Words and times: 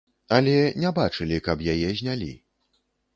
Але 0.35 0.53
не 0.83 0.91
бачылі, 0.99 1.37
каб 1.47 1.61
яе 1.73 1.91
знялі. 1.99 2.31